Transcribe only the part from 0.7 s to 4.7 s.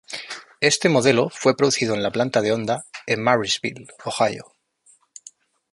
modelo fue producido en la planta de Honda en Marysville, Ohio.